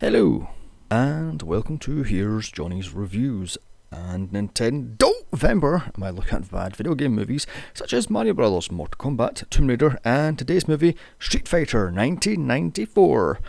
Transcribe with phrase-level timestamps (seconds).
[0.00, 0.48] Hello,
[0.92, 3.58] and welcome to Here's Johnny's Reviews
[3.90, 5.90] and Nintendo November.
[6.00, 9.98] I look at bad video game movies such as Mario Brothers, Mortal Kombat, Tomb Raider,
[10.04, 13.40] and today's movie Street Fighter 1994,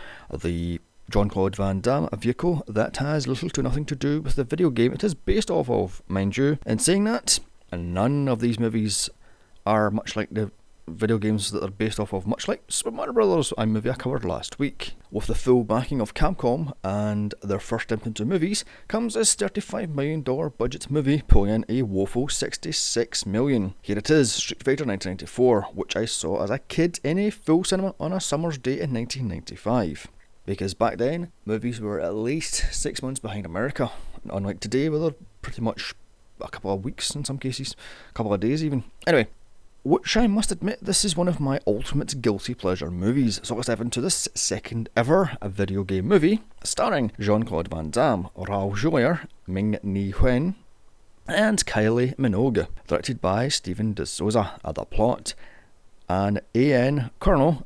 [0.41, 0.81] the
[1.11, 4.43] Jean Claude Van Damme, a vehicle that has little to nothing to do with the
[4.43, 6.57] video game it is based off of, mind you.
[6.65, 7.39] In saying that,
[7.71, 9.07] none of these movies
[9.67, 10.51] are much like the
[10.89, 13.95] video games that are based off of, much like Super Mario Brothers, a movie I
[13.95, 14.93] covered last week.
[15.11, 19.93] With the full backing of Capcom and their first step into movies, comes this $35
[19.93, 20.21] million
[20.57, 23.73] budget movie pulling in a woeful 66 million.
[23.81, 27.63] Here it is, Street Fighter 1994, which I saw as a kid in a full
[27.63, 30.07] cinema on a summer's day in 1995.
[30.45, 33.91] Because back then, movies were at least six months behind America,
[34.31, 35.93] unlike today, where they're pretty much
[36.41, 37.75] a couple of weeks in some cases,
[38.09, 38.83] a couple of days even.
[39.05, 39.27] Anyway,
[39.83, 43.39] which I must admit this is one of my ultimate guilty pleasure movies.
[43.43, 48.29] So let's dive into this second ever video game movie starring Jean Claude Van Damme,
[48.35, 50.55] Raoul Julia, Ming Na Wen,
[51.27, 54.59] and Kylie Minogue, directed by Stephen de Souza.
[54.65, 55.33] At the plot,
[56.09, 57.65] an AN colonel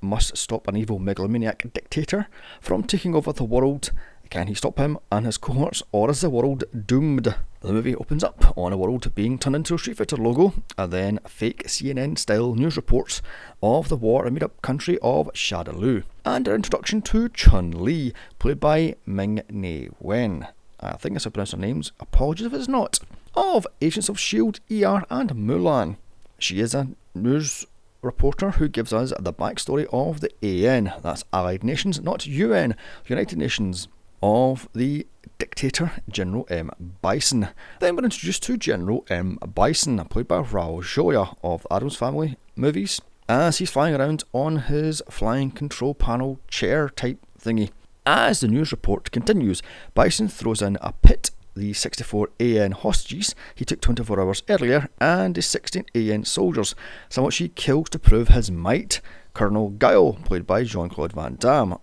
[0.00, 2.28] must stop an evil megalomaniac dictator
[2.60, 3.90] from taking over the world
[4.30, 7.34] can he stop him and his cohorts, or is the world doomed?
[7.66, 10.92] The movie opens up on a world being turned into a Street Fighter logo, and
[10.92, 13.22] then fake CNN style news reports
[13.60, 18.12] of the war and made up country of Shadaloo, and an introduction to Chun Li,
[18.38, 20.46] played by Ming Na Wen.
[20.78, 23.00] I think that's how I pronounce her names, apologies if it's not,
[23.34, 25.96] of Agents of S.H.I.E.L.D., ER, and Mulan.
[26.38, 27.66] She is a news
[28.00, 32.76] reporter who gives us the backstory of the AN, that's Allied Nations, not UN,
[33.08, 33.88] United Nations
[34.22, 35.06] of the
[35.38, 36.70] dictator General M.
[37.02, 37.48] Bison.
[37.80, 39.38] Then we're introduced to General M.
[39.54, 44.56] Bison, played by Raoul Julia of the Addams Family movies, as he's flying around on
[44.56, 47.70] his flying control panel chair type thingy.
[48.04, 49.62] As the news report continues,
[49.94, 55.34] Bison throws in a pit the 64 AN hostages he took 24 hours earlier and
[55.34, 56.74] the 16 AN soldiers,
[57.08, 59.00] some which he kills to prove his might.
[59.32, 61.78] Colonel Guile, played by Jean Claude Van Damme,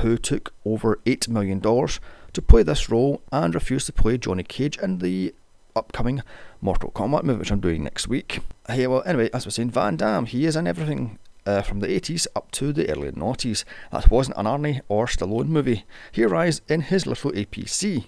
[0.00, 4.78] who took over $8 million to play this role and refused to play Johnny Cage
[4.78, 5.34] in the
[5.74, 6.22] upcoming
[6.60, 8.40] Mortal Kombat movie, which I'm doing next week.
[8.68, 11.88] Hey, well, anyway, as was saying, Van Damme, he is in everything uh, from the
[11.88, 13.64] 80s up to the early noughties.
[13.90, 15.84] That wasn't an Arnie or Stallone movie.
[16.12, 18.06] He arrives in his little APC.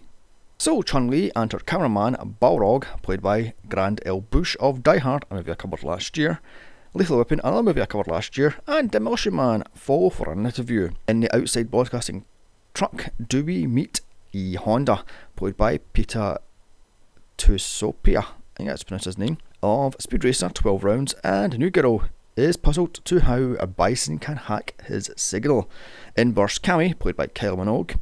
[0.59, 4.21] So Chun Li and her cameraman Balrog, played by Grand L.
[4.21, 6.41] Bush of Die Hard, a movie I covered last year,
[6.93, 10.91] Lethal Weapon, another movie I covered last year, and Demolition Man follow for an interview.
[11.07, 12.25] In the outside broadcasting
[12.75, 14.01] truck, do we meet
[14.33, 14.57] E.
[14.57, 15.05] Honda,
[15.37, 16.39] played by Peter
[17.39, 22.09] Tusopia, I think that's pronounced his name, of Speed Racer 12 rounds, and New Girl
[22.37, 25.71] is puzzled to how a bison can hack his signal.
[26.17, 28.01] In Burst Cammy, played by Kyle Minogue,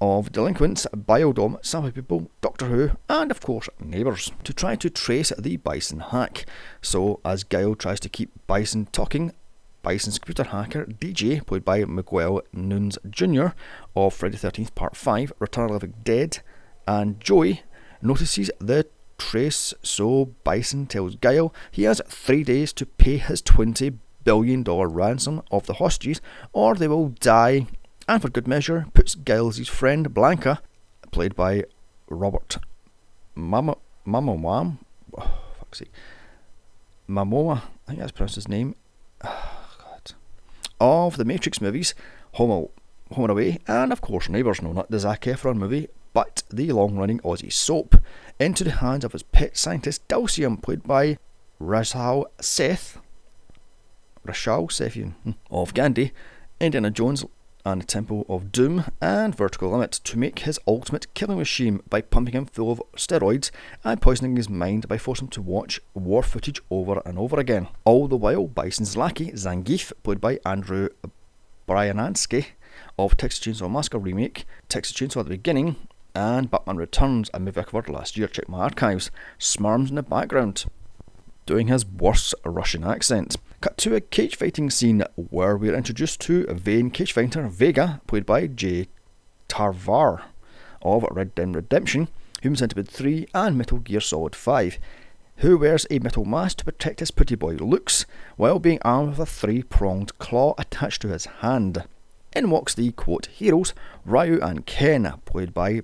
[0.00, 5.32] of delinquents, Biodome, Savvy People, Doctor Who, and of course Neighbours, to try to trace
[5.38, 6.46] the Bison hack.
[6.80, 9.32] So, as Guile tries to keep Bison talking,
[9.82, 13.48] Bison's computer hacker, DJ, played by Miguel Nunes Jr.
[13.96, 16.40] of Friday the 13th Part 5, Return of the Living Dead,
[16.86, 17.62] and Joey
[18.02, 18.86] notices the
[19.18, 25.42] trace, so Bison tells Guile he has three days to pay his $20 billion ransom
[25.50, 26.20] of the hostages,
[26.52, 27.66] or they will die
[28.08, 30.58] and for good measure puts Guile's friend Blanka,
[31.12, 31.64] played by
[32.08, 32.56] Robert
[33.34, 33.76] Mama
[34.06, 34.78] Mamawam,
[35.16, 35.92] oh, fuck's sake,
[37.08, 38.74] Mamoa, I think that's pronounced his name,
[39.22, 40.12] oh, God,
[40.80, 41.94] of the Matrix movies,
[42.32, 42.68] Home,
[43.12, 46.72] Home and Away, and of course Neighbours, no, not the Zac Efron movie, but the
[46.72, 47.96] long-running Aussie soap,
[48.40, 51.18] into the hands of his pet scientist Dhalsim, played by
[51.60, 52.98] Rashal Seth,
[54.26, 56.12] Rashal Sethian hmm, of Gandhi,
[56.60, 57.24] Indiana Jones
[57.72, 62.32] and Temple of Doom and Vertical Limit to make his ultimate killing machine by pumping
[62.32, 63.50] him full of steroids
[63.84, 67.68] and poisoning his mind by forcing him to watch war footage over and over again.
[67.84, 70.88] All the while, Bison's lackey, Zangief, played by Andrew
[71.68, 72.46] Bryanski
[72.98, 75.76] of Texas Chainsaw Massacre remake, Texas Chainsaw at the beginning,
[76.14, 80.02] and Batman Returns, a movie I covered last year, check my archives, smarms in the
[80.02, 80.64] background,
[81.48, 83.36] doing his worst Russian accent.
[83.62, 88.26] Cut to a cage fighting scene where we're introduced to vain cage fighter Vega, played
[88.26, 88.88] by Jay
[89.48, 90.24] Tarvar
[90.82, 92.08] of Red Dead Redemption,
[92.42, 94.78] Human Centipede 3 and Metal Gear Solid 5,
[95.38, 98.04] who wears a metal mask to protect his pretty boy looks
[98.36, 101.84] while being armed with a three pronged claw attached to his hand.
[102.36, 103.72] In walks the quote heroes
[104.04, 105.80] Ryu and Ken, played by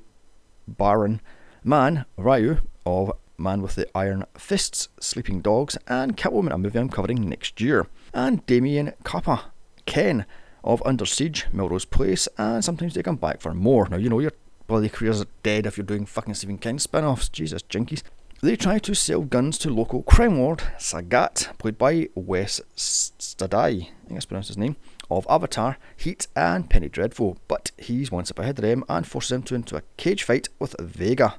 [0.69, 1.23] Byron
[1.65, 6.89] Mann Ryu of Man with the Iron Fists, Sleeping Dogs, and Catwoman, a movie I'm
[6.89, 7.87] covering next year.
[8.13, 9.53] And Damien Kappa,
[9.87, 10.27] Ken
[10.63, 13.89] of Under Siege, Melrose Place, and sometimes they come back for more.
[13.89, 14.33] Now, you know, your
[14.67, 17.29] bloody careers are dead if you're doing fucking Stephen King spin offs.
[17.29, 18.03] Jesus, jinkies.
[18.41, 23.71] They try to sell guns to local crime lord Sagat, played by Wes Stadai, I
[23.71, 24.77] think that's pronounced his name,
[25.11, 29.31] of Avatar, Heat, and Penny Dreadful, but he's one step ahead of them and forces
[29.31, 31.37] them to into a cage fight with Vega.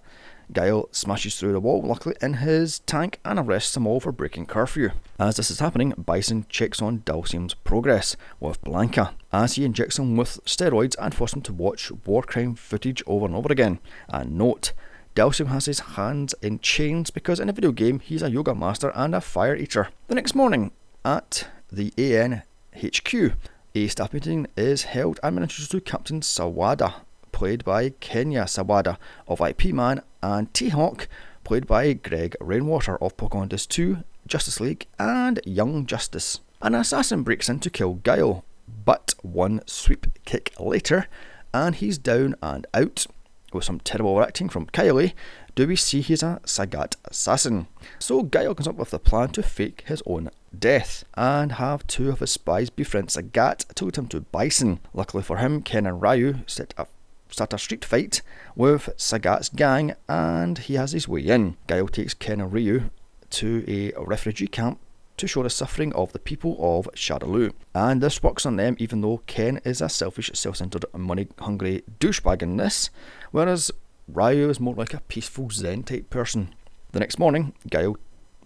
[0.52, 4.46] Guile smashes through the wall, luckily in his tank, and arrests them all for breaking
[4.46, 4.92] curfew.
[5.20, 10.16] As this is happening, Bison checks on Dhalsim's progress with Blanka, as he injects him
[10.16, 13.80] with steroids and forces him to watch war crime footage over and over again.
[14.08, 14.74] And note,
[15.16, 18.92] Dhalsim has his hands in chains because in a video game he's a yoga master
[18.94, 19.90] and a fire eater.
[20.08, 20.72] The next morning,
[21.06, 22.44] at the AN
[22.76, 23.34] HQ,
[23.74, 26.96] a staff meeting is held and manages to Captain Sawada,
[27.36, 28.98] played by Kenya Sawada
[29.28, 31.10] of IP Man, and T Hawk,
[31.44, 36.40] played by Greg Rainwater of Pocahontas 2, Justice League, and Young Justice.
[36.62, 38.46] An assassin breaks in to kill Guile,
[38.86, 41.10] but one sweep kick later,
[41.54, 43.06] and he's down and out.
[43.52, 45.14] With some terrible acting from Kylie,
[45.56, 47.68] do we see he's a Sagat assassin?
[48.00, 52.10] So Guile comes up with a plan to fake his own death and have two
[52.10, 54.80] of his spies befriend Sagat to lead him to Bison.
[54.94, 56.88] Luckily for him, Ken and Ryu set a
[57.36, 58.22] start a street fight
[58.56, 61.58] with Sagat's gang and he has his way in.
[61.68, 62.90] Guile takes Ken and Ryu
[63.32, 64.80] to a refugee camp
[65.18, 67.52] to show the suffering of the people of Shadaloo.
[67.74, 72.56] And this works on them even though Ken is a selfish, self-centered, money-hungry douchebag in
[72.56, 72.90] this,
[73.32, 73.70] whereas
[74.08, 76.56] Ryu is more like a peaceful Zen type person.
[76.94, 77.98] The next morning, Guile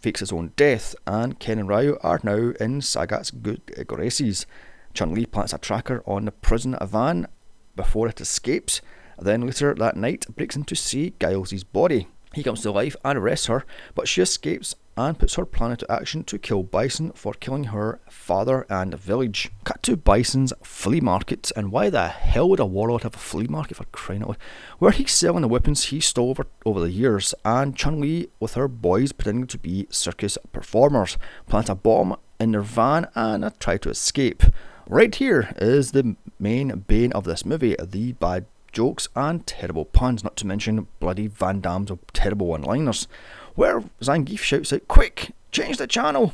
[0.02, 4.48] fakes his own death, and Ken and Ryu are now in Sagat's good graces.
[4.96, 7.28] Chun Li plants a tracker on the prison van
[7.76, 8.82] before it escapes.
[9.18, 12.08] Then later that night breaks in to see Guile's body.
[12.34, 15.90] He comes to life and arrests her, but she escapes and puts her plan into
[15.90, 19.50] action to kill Bison for killing her father and village.
[19.64, 23.48] Cut to Bison's flea market, and why the hell would a warlord have a flea
[23.48, 24.38] market for crying out loud?
[24.78, 28.56] Where he's selling the weapons he stole over, over the years, and Chun Li with
[28.56, 31.18] her boys pretending to be circus performers
[31.48, 34.44] plant a bomb in their van and try to escape.
[34.92, 40.24] Right here is the main bane of this movie the bad jokes and terrible puns,
[40.24, 43.08] not to mention bloody Van Damme's terrible one liners.
[43.54, 46.34] Where Zangief shouts out, Quick, change the channel!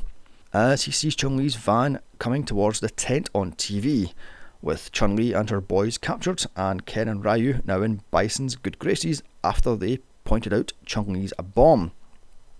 [0.53, 4.13] As he sees Chun Li's van coming towards the tent on TV,
[4.61, 8.79] with Chun Li and her boys captured, and Ken and Ryu now in Bison's good
[8.79, 11.91] graces after they pointed out Chun Li's a bomb.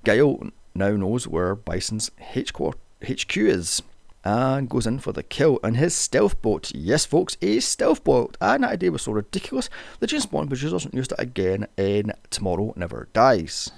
[0.03, 3.81] Guile now knows where Bison's HQ is
[4.25, 6.71] and goes in for the kill in his stealth boat.
[6.73, 8.35] Yes, folks, a stealth boat.
[8.41, 9.69] And that idea was so ridiculous
[9.99, 13.71] that James Bond producers used it again in Tomorrow Never Dies.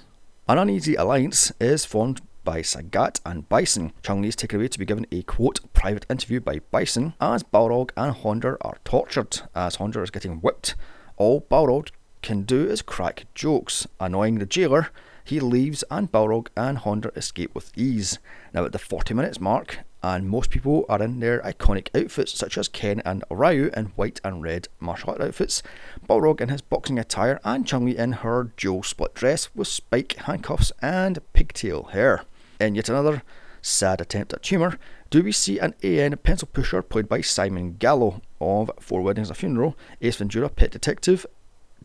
[0.48, 3.92] An uneasy alliance is formed by Sagat and Bison.
[4.02, 7.42] Chun Li is taken away to be given a quote private interview by Bison as
[7.42, 10.74] Balrog and Honda are tortured as Honda is getting whipped.
[11.18, 11.90] All Balrog
[12.22, 14.88] can do is crack jokes, annoying the jailer.
[15.24, 18.18] He leaves and Balrog and Honda escape with ease.
[18.54, 22.56] Now at the 40 minutes mark, and most people are in their iconic outfits, such
[22.56, 25.62] as Ken and Ryu in white and red martial art outfits,
[26.08, 30.14] Balrog in his boxing attire, and Chun Li in her dual split dress with spike
[30.24, 32.22] handcuffs and pigtail hair.
[32.60, 33.22] In yet another
[33.60, 34.78] sad attempt at humour,
[35.10, 39.36] do we see an AN pencil pusher played by Simon Gallo of Four Weddings and
[39.36, 41.26] a Funeral, Ace Ventura, Pet Detective,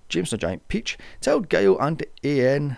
[0.08, 2.78] James the Giant Peach, tell Guile and AN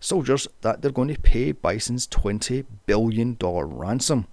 [0.00, 4.26] soldiers that they're going to pay Bison's $20 billion ransom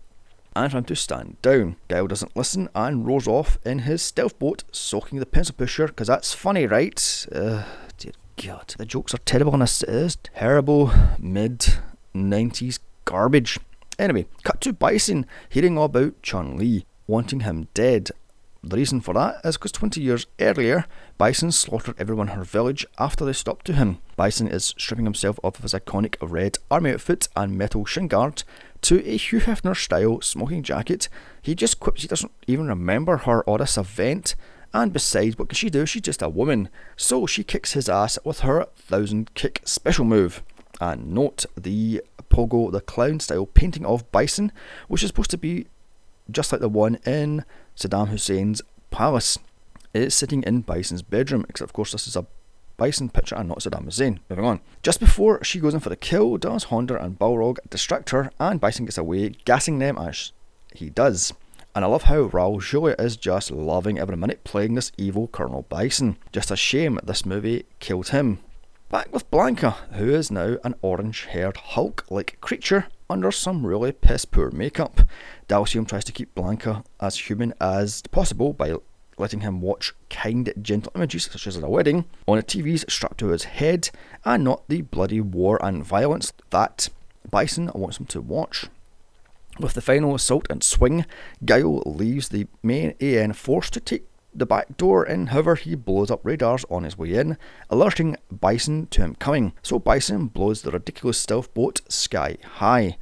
[0.56, 1.76] and for him to stand down.
[1.88, 6.08] Guile doesn't listen and roars off in his stealth boat, soaking the pencil pusher, because
[6.08, 7.26] that's funny, right?
[7.32, 7.64] Uh,
[7.98, 11.66] dear God, the jokes are terrible and this is terrible mid
[12.16, 13.60] 90s garbage.
[14.00, 18.10] Anyway, cut to Bison hearing all about Chun Li, wanting him dead.
[18.66, 20.86] The reason for that is because 20 years earlier,
[21.18, 24.00] Bison slaughtered everyone in her village after they stopped to him.
[24.16, 28.44] Bison is stripping himself off of his iconic red army outfit and metal shin guard
[28.84, 31.10] to a Hugh Hefner style smoking jacket.
[31.42, 34.36] He just quips he doesn't even remember her or this event.
[34.74, 35.86] And besides, what can she do?
[35.86, 36.70] She's just a woman.
[36.98, 40.44] So she kicks his ass with her thousand kick special move.
[40.82, 44.52] And note the Pogo the Clown style painting of Bison,
[44.88, 45.68] which is supposed to be
[46.32, 48.62] just like the one in Saddam Hussein's
[48.92, 49.38] palace.
[49.94, 52.26] It's sitting in Bison's bedroom, except of course this is a
[52.78, 54.20] Bison Pitcher, and not Saddam Hussein.
[54.30, 54.62] Moving on.
[54.82, 58.60] Just before she goes in for the kill, does Honda and Balrog distract her and
[58.60, 60.32] Bison gets away, gassing them as
[60.74, 61.34] he does.
[61.76, 65.64] And I love how Raul Julia is just loving every minute playing this evil Colonel
[65.70, 66.18] Bison.
[66.32, 68.40] Just a shame this movie killed him.
[68.92, 73.92] Back with Blanka, who is now an orange haired Hulk like creature under some really
[73.92, 75.02] piss poor makeup.
[75.48, 78.76] Dhalsim tries to keep Blanka as human as possible by
[79.18, 83.20] letting him watch kind, gentle images such as at a wedding on a TVs strapped
[83.20, 83.90] to his head
[84.26, 86.90] and not the bloody war and violence that
[87.30, 88.68] Bison wants him to watch.
[89.60, 91.06] With the final assault and swing,
[91.46, 96.10] Guile leaves the main AN forced to take the back door in, however, he blows
[96.10, 97.38] up radars on his way in,
[97.70, 99.54] alerting Bison to him coming.
[99.62, 102.98] So Bison blows the ridiculous stealth boat sky high.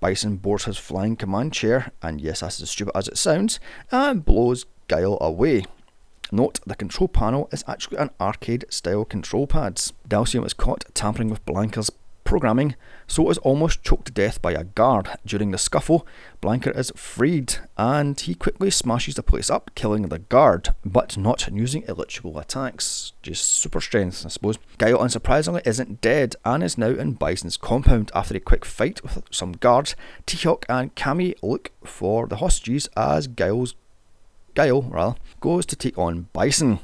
[0.00, 3.58] Bison boards his flying command chair, and yes, that's as stupid as it sounds,
[3.90, 5.64] and blows Guile away.
[6.32, 9.92] Note the control panel is actually an arcade style control pads.
[10.08, 11.90] Dhalsim is caught tampering with Blanka's
[12.24, 12.74] programming,
[13.06, 15.08] so is almost choked to death by a guard.
[15.24, 16.06] During the scuffle,
[16.42, 21.48] Blanka is freed and he quickly smashes the place up, killing the guard, but not
[21.52, 23.12] using electrical attacks.
[23.22, 24.58] Just super strength, I suppose.
[24.78, 29.22] Guile, unsurprisingly, isn't dead and is now in Bison's compound after a quick fight with
[29.30, 29.94] some guards.
[30.26, 33.74] T-Hawk and Cammy look for the hostages as Guile's
[34.54, 36.78] Guile rather, goes to take on Bison.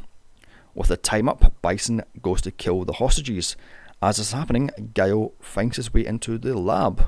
[0.75, 3.57] With the time up, Bison goes to kill the hostages.
[4.03, 7.05] As is happening, Guile finds his way into the lab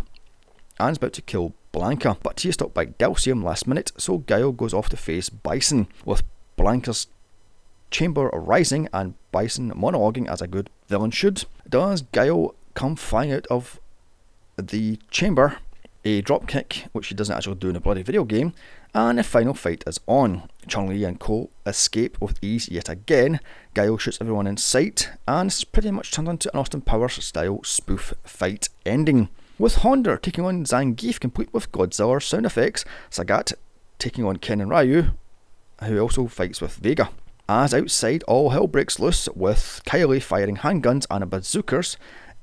[0.78, 4.19] and is about to kill Blanka, but he is stopped by Dhalsim last minute, so
[4.19, 6.23] Guile goes off to face Bison, with
[6.59, 7.07] Blanka's
[7.90, 11.45] chamber rising and Bison monologuing as a good villain should.
[11.69, 13.81] Does Guile come flying out of
[14.57, 15.59] the chamber?
[16.04, 18.52] A dropkick, which he doesn't actually do in a bloody video game,
[18.94, 20.49] and the final fight is on.
[20.68, 23.40] Chun Li and Co escape with ease yet again.
[23.75, 27.61] Guile shoots everyone in sight, and it's pretty much turned into an Austin Powers style
[27.64, 29.28] spoof fight ending.
[29.58, 33.54] With Honda taking on Zangief, complete with Godzilla sound effects, Sagat
[33.99, 35.11] taking on Ken and Ryu,
[35.84, 37.11] who also fights with Vega.
[37.49, 41.96] As outside, all hell breaks loose with Kylie firing handguns and bazookas,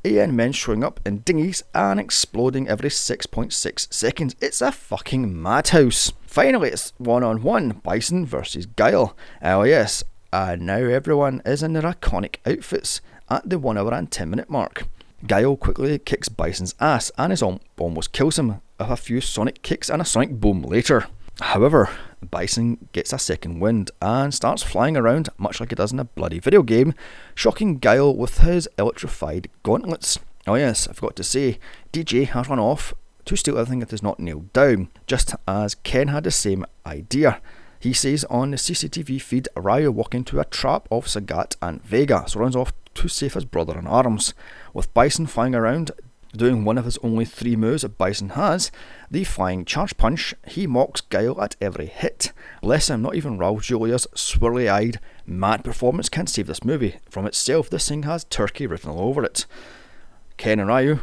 [0.05, 4.35] AN men showing up in dinghies and exploding every 6.6 seconds.
[4.39, 6.13] It's a fucking madhouse.
[6.25, 9.15] Finally, it's one on one Bison versus Guile.
[9.41, 14.09] Oh, yes, and now everyone is in their iconic outfits at the 1 hour and
[14.09, 14.85] 10 minute mark.
[15.27, 19.89] Guile quickly kicks Bison's ass and is almost kills him with a few sonic kicks
[19.89, 21.07] and a sonic boom later.
[21.41, 21.89] However,
[22.29, 26.03] Bison gets a second wind and starts flying around much like he does in a
[26.03, 26.93] bloody video game,
[27.35, 30.19] shocking Guile with his electrified gauntlets.
[30.47, 31.59] Oh yes, I forgot to say,
[31.93, 32.93] DJ has run off
[33.25, 37.41] to steal everything that is not nailed down, just as Ken had the same idea.
[37.79, 42.25] He sees on the CCTV feed Ryu walk into a trap of Sagat and Vega,
[42.27, 44.33] so runs off to save his brother in arms.
[44.73, 45.91] With Bison flying around,
[46.35, 48.71] Doing one of his only three moves that Bison has,
[49.09, 52.31] the Flying Charge Punch, he mocks Guile at every hit.
[52.61, 56.97] Bless him, not even Raul Julia's swirly eyed, mad performance can save this movie.
[57.09, 59.47] From itself, this thing has turkey written all over it.
[60.37, 60.99] Ken and Ryu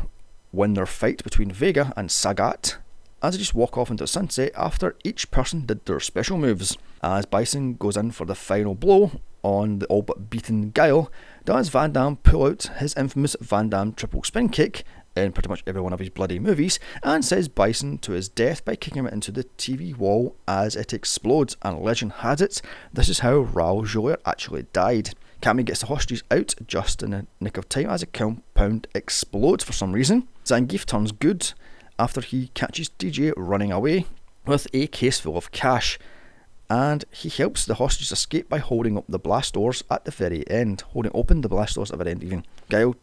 [0.53, 2.77] win their fight between Vega and Sagat
[3.23, 6.77] as they just walk off into the sunset after each person did their special moves.
[7.03, 11.11] As Bison goes in for the final blow on the all but beaten Guile,
[11.45, 14.85] does Van Damme pull out his infamous Van Damme triple spin kick
[15.17, 18.65] in pretty much every one of his bloody movies, and sends Bison to his death
[18.65, 21.57] by kicking him into the TV wall as it explodes.
[21.63, 22.61] And legend has it,
[22.93, 25.11] this is how Raoul Julia actually died.
[25.43, 29.65] Cammy gets the hostages out just in the nick of time as a compound explodes
[29.65, 30.29] for some reason.
[30.45, 31.53] Zangief turns good
[31.99, 34.07] after he catches DJ running away
[34.47, 35.99] with a case full of cash.
[36.69, 40.49] And he helps the hostages escape by holding up the blast doors at the very
[40.51, 42.45] end, holding open the blast doors at the very end even.
[42.69, 42.97] Guile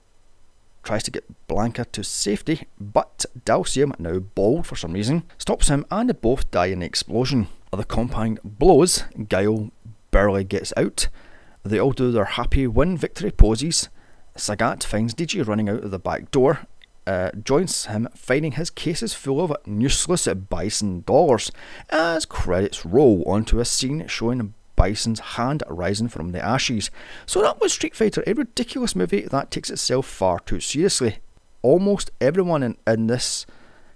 [0.83, 5.85] tries to get Blanka to safety, but Dhalsim, now bald for some reason, stops him
[5.89, 7.47] and they both die in the explosion.
[7.71, 9.71] The compound blows, Guile
[10.11, 11.07] barely gets out.
[11.63, 13.89] They all do their happy win victory poses.
[14.37, 16.67] Sagat finds DJ running out of the back door,
[17.07, 21.51] uh, joins him, finding his cases full of useless bison dollars,
[21.89, 26.91] as credits roll onto a scene showing Bison's hand rising from the ashes.
[27.25, 31.17] So that was Street Fighter, a ridiculous movie that takes itself far too seriously.
[31.61, 33.45] Almost everyone in, in this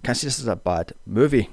[0.03, 1.49] can see this as a bad movie.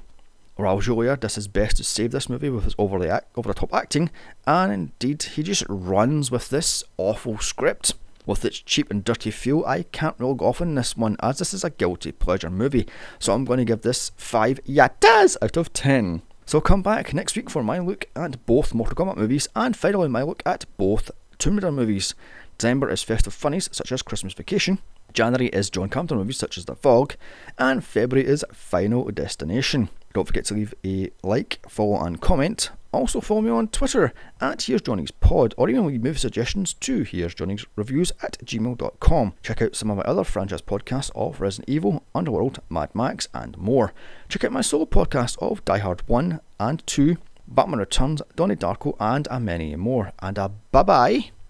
[0.58, 3.48] Raul Julia does his best to save this movie with his over the, act, over
[3.48, 4.10] the top acting,
[4.46, 7.94] and indeed he just runs with this awful script.
[8.26, 11.52] With its cheap and dirty feel, I can't really off on this one as this
[11.52, 12.86] is a guilty pleasure movie,
[13.18, 16.22] so I'm going to give this 5 yatas out of 10.
[16.46, 20.08] So come back next week for my look at both Mortal Kombat movies and finally
[20.08, 22.14] my look at both Tomb Raider movies.
[22.58, 24.78] December is festive funnies such as Christmas Vacation,
[25.14, 27.14] January is John Carpenter movies such as The Fog,
[27.58, 29.88] and February is Final Destination.
[30.14, 32.70] Don't forget to leave a like, follow, and comment.
[32.92, 37.02] Also follow me on Twitter at Here's Johnny's Pod or even leave movie suggestions to
[37.02, 39.34] Here's Johnny's Reviews at gmail.com.
[39.42, 43.58] Check out some of my other franchise podcasts of Resident Evil, Underworld, Mad Max, and
[43.58, 43.92] more.
[44.28, 47.16] Check out my solo podcast of Die Hard 1 and 2,
[47.48, 50.12] Batman Returns, Donnie Darko, and a many more.
[50.20, 51.34] And a bye bye.